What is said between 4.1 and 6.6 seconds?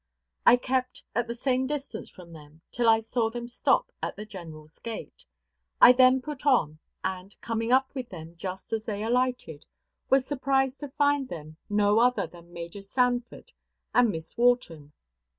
the general's gate. I then put